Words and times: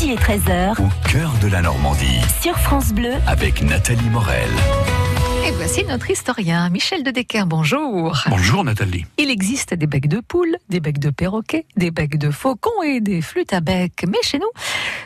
midi 0.00 0.12
et 0.12 0.16
13h. 0.16 0.80
Au 0.80 1.08
cœur 1.08 1.32
de 1.42 1.48
la 1.48 1.62
Normandie. 1.62 2.20
Sur 2.40 2.56
France 2.58 2.92
Bleu. 2.92 3.14
Avec 3.26 3.62
Nathalie 3.62 4.08
Morel. 4.10 4.48
Et 5.46 5.50
voici 5.52 5.84
notre 5.84 6.10
historien, 6.10 6.68
Michel 6.70 7.02
de 7.02 7.10
Decker, 7.10 7.46
bonjour. 7.46 8.16
Bonjour 8.28 8.64
Nathalie. 8.64 9.04
Il 9.18 9.30
existe 9.30 9.74
des 9.74 9.86
becs 9.86 10.08
de 10.08 10.20
poule, 10.20 10.56
des 10.68 10.80
becs 10.80 10.98
de 10.98 11.10
perroquet, 11.10 11.66
des 11.76 11.90
becs 11.90 12.18
de 12.18 12.30
faucon 12.30 12.82
et 12.84 13.00
des 13.00 13.20
flûtes 13.20 13.52
à 13.52 13.60
bec. 13.60 14.04
Mais 14.06 14.18
chez 14.22 14.38
nous, 14.38 14.50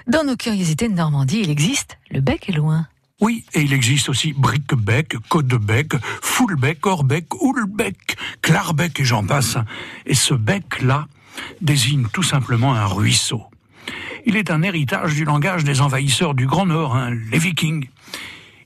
dans 0.06 0.24
nos 0.24 0.36
curiosités 0.36 0.88
de 0.88 0.94
Normandie, 0.94 1.40
il 1.40 1.50
existe 1.50 1.98
le 2.10 2.20
bec 2.20 2.48
est 2.48 2.52
loin. 2.52 2.86
Oui, 3.20 3.44
et 3.54 3.62
il 3.62 3.72
existe 3.72 4.08
aussi 4.08 4.32
brique-bec, 4.32 5.16
côte-bec, 5.28 5.94
full-bec, 6.20 6.84
hors-bec, 6.86 7.26
houle-bec, 7.40 8.16
clarbec 8.42 9.00
et 9.00 9.04
j'en 9.04 9.24
passe. 9.24 9.56
Et 10.04 10.14
ce 10.14 10.34
bec-là 10.34 11.06
désigne 11.60 12.06
tout 12.12 12.22
simplement 12.22 12.74
un 12.74 12.86
ruisseau. 12.86 13.44
Il 14.26 14.36
est 14.36 14.50
un 14.50 14.62
héritage 14.62 15.14
du 15.14 15.24
langage 15.24 15.64
des 15.64 15.80
envahisseurs 15.80 16.34
du 16.34 16.46
Grand 16.46 16.66
Nord, 16.66 16.96
hein, 16.96 17.14
les 17.30 17.38
Vikings. 17.38 17.88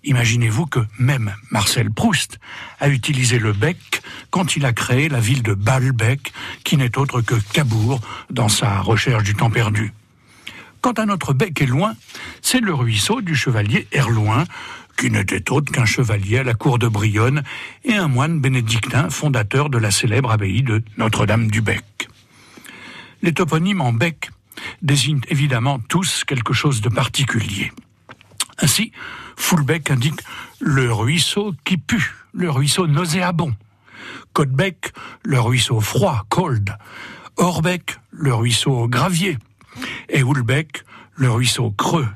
Imaginez-vous 0.04 0.66
que 0.66 0.80
même 0.98 1.34
Marcel 1.50 1.91
Proust 1.91 2.38
a 2.80 2.88
utilisé 2.88 3.38
le 3.38 3.52
bec 3.52 4.00
quand 4.30 4.56
il 4.56 4.64
a 4.64 4.72
créé 4.72 5.08
la 5.08 5.20
ville 5.20 5.42
de 5.42 5.54
Baalbec, 5.54 6.32
qui 6.64 6.77
n'est 6.77 6.96
autre 6.96 7.20
que 7.20 7.34
Cabourg 7.52 8.00
dans 8.30 8.48
sa 8.48 8.80
recherche 8.80 9.24
du 9.24 9.34
temps 9.34 9.50
perdu. 9.50 9.92
Quant 10.80 10.92
à 10.92 11.06
notre 11.06 11.32
bec 11.32 11.60
est 11.60 11.66
loin, 11.66 11.94
c'est 12.41 12.60
le 12.60 12.72
ruisseau 12.72 13.20
du 13.20 13.34
chevalier 13.34 13.88
Erloin, 13.91 14.44
qui 14.96 15.10
n'était 15.10 15.50
autre 15.50 15.72
qu'un 15.72 15.84
chevalier 15.84 16.38
à 16.38 16.42
la 16.44 16.55
cour 16.55 16.78
de 16.78 16.88
Brionne 16.88 17.42
et 17.84 17.94
un 17.94 18.08
moine 18.08 18.41
bénédictin 18.41 19.10
fondateur 19.10 19.70
de 19.70 19.78
la 19.78 19.91
célèbre 19.91 20.30
abbaye 20.30 20.62
de 20.62 20.82
Notre-Dame 20.96 21.50
du 21.50 21.60
Bec. 21.60 22.08
Les 23.22 23.32
toponymes 23.32 23.80
en 23.80 23.92
bec 23.92 24.30
désignent 24.82 25.20
évidemment 25.28 25.78
tous 25.78 26.24
quelque 26.24 26.52
chose 26.52 26.80
de 26.80 26.88
particulier. 26.88 27.72
Ainsi, 28.58 28.92
Foulbec 29.36 29.91
indique 29.91 30.20
le 30.61 30.92
ruisseau 30.92 31.55
qui 31.64 31.77
pue, 31.77 32.14
le 32.33 32.50
ruisseau 32.50 32.86
nauséabond. 32.86 33.55
Côtebec, 34.33 34.92
le 35.25 35.41
ruisseau 35.41 35.80
froid, 35.80 36.25
cold. 36.28 36.77
Orbec, 37.36 37.98
le 38.11 38.34
ruisseau 38.34 38.89
gravier. 38.89 39.39
Et 40.08 40.22
Houlbec, 40.22 40.83
le 41.14 41.30
ruisseau 41.30 41.70
creux. 41.70 42.08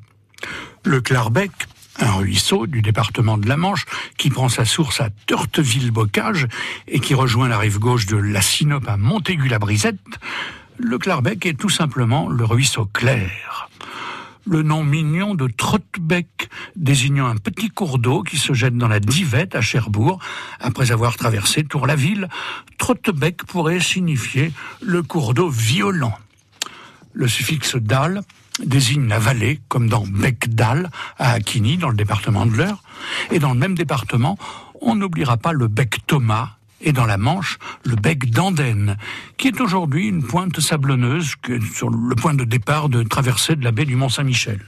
Le 0.84 1.00
Clarbec, 1.00 1.52
un 2.00 2.12
ruisseau 2.12 2.66
du 2.66 2.82
département 2.82 3.38
de 3.38 3.48
la 3.48 3.56
Manche 3.56 3.86
qui 4.16 4.30
prend 4.30 4.48
sa 4.48 4.64
source 4.64 5.00
à 5.00 5.10
Turteville-Bocage 5.26 6.48
et 6.88 6.98
qui 6.98 7.14
rejoint 7.14 7.48
la 7.48 7.58
rive 7.58 7.78
gauche 7.78 8.06
de 8.06 8.16
la 8.16 8.42
Sinope 8.42 8.88
à 8.88 8.96
Montaigu-la-Brisette, 8.96 10.00
le 10.78 10.98
Clarbec 10.98 11.46
est 11.46 11.58
tout 11.58 11.70
simplement 11.70 12.28
le 12.28 12.44
ruisseau 12.44 12.86
clair 12.86 13.68
le 14.44 14.62
nom 14.62 14.82
mignon 14.82 15.34
de 15.34 15.46
Trottebec, 15.46 16.48
désignant 16.76 17.26
un 17.26 17.36
petit 17.36 17.68
cours 17.68 17.98
d'eau 17.98 18.22
qui 18.22 18.38
se 18.38 18.52
jette 18.52 18.76
dans 18.76 18.88
la 18.88 19.00
Divette 19.00 19.54
à 19.54 19.60
Cherbourg. 19.60 20.18
Après 20.60 20.92
avoir 20.92 21.16
traversé 21.16 21.64
Tour-la-Ville, 21.64 22.28
Trottebec 22.78 23.44
pourrait 23.44 23.80
signifier 23.80 24.52
le 24.80 25.02
cours 25.02 25.34
d'eau 25.34 25.48
violent. 25.48 26.14
Le 27.12 27.28
suffixe 27.28 27.76
dal 27.76 28.22
désigne 28.64 29.08
la 29.08 29.18
vallée, 29.18 29.60
comme 29.68 29.88
dans 29.88 30.04
Bec-Dal, 30.06 30.90
à 31.18 31.32
Aquigny, 31.32 31.76
dans 31.76 31.88
le 31.88 31.96
département 31.96 32.46
de 32.46 32.56
l'Eure. 32.56 32.82
Et 33.30 33.38
dans 33.38 33.52
le 33.52 33.58
même 33.58 33.74
département, 33.74 34.38
on 34.80 34.94
n'oubliera 34.94 35.36
pas 35.36 35.52
le 35.52 35.68
bec 35.68 36.00
Thomas, 36.06 36.56
et 36.82 36.92
dans 36.92 37.06
la 37.06 37.16
Manche, 37.16 37.58
le 37.84 37.96
bec 37.96 38.30
d'Andenne, 38.30 38.96
qui 39.36 39.48
est 39.48 39.60
aujourd'hui 39.60 40.06
une 40.08 40.22
pointe 40.22 40.60
sablonneuse 40.60 41.34
sur 41.72 41.90
le 41.90 42.14
point 42.14 42.34
de 42.34 42.44
départ 42.44 42.88
de 42.88 43.02
traversée 43.02 43.56
de 43.56 43.64
la 43.64 43.72
baie 43.72 43.84
du 43.84 43.96
Mont-Saint-Michel. 43.96 44.60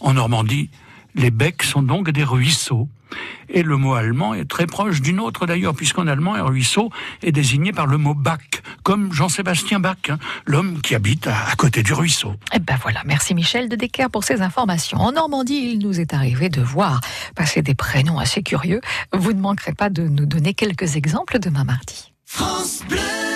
En 0.00 0.14
Normandie, 0.14 0.70
les 1.14 1.30
becs 1.30 1.62
sont 1.62 1.82
donc 1.82 2.10
des 2.10 2.24
ruisseaux. 2.24 2.88
Et 3.48 3.62
le 3.62 3.76
mot 3.76 3.94
allemand 3.94 4.34
est 4.34 4.48
très 4.48 4.66
proche 4.66 5.00
d'une 5.00 5.20
autre 5.20 5.46
d'ailleurs, 5.46 5.74
puisqu'en 5.74 6.06
allemand, 6.06 6.34
un 6.34 6.42
ruisseau 6.42 6.90
est 7.22 7.32
désigné 7.32 7.72
par 7.72 7.86
le 7.86 7.98
mot 7.98 8.14
Bach, 8.14 8.38
comme 8.82 9.12
Jean-Sébastien 9.12 9.80
Bach, 9.80 9.96
hein, 10.08 10.18
l'homme 10.46 10.80
qui 10.80 10.94
habite 10.94 11.26
à, 11.26 11.54
côté 11.56 11.82
du 11.82 11.92
ruisseau. 11.92 12.32
Et 12.52 12.56
eh 12.56 12.58
ben 12.58 12.76
voilà, 12.82 13.02
merci 13.04 13.34
Michel 13.34 13.68
de 13.68 13.76
Decker 13.76 14.10
pour 14.10 14.24
ces 14.24 14.42
informations. 14.42 14.98
En 14.98 15.12
Normandie, 15.12 15.72
il 15.72 15.78
nous 15.78 16.00
est 16.00 16.14
arrivé 16.14 16.48
de 16.48 16.60
voir 16.60 17.00
passer 17.34 17.62
des 17.62 17.74
prénoms 17.74 18.18
assez 18.18 18.42
curieux. 18.42 18.80
Vous 19.12 19.32
ne 19.32 19.40
manquerez 19.40 19.72
pas 19.72 19.90
de 19.90 20.02
nous 20.02 20.26
donner 20.26 20.54
quelques 20.54 20.96
exemples 20.96 21.38
demain 21.38 21.64
mardi. 21.64 22.12
France 22.24 22.82
Bleu 22.88 23.27